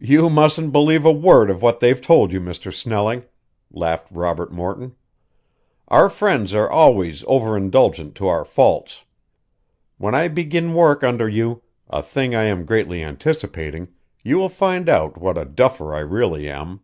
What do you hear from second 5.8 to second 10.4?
"Our friends are always over indulgent to our faults. When I